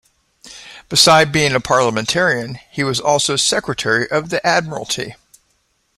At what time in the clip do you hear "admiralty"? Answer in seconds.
4.43-5.13